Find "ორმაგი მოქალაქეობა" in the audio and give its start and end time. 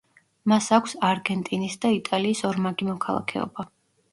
2.53-3.69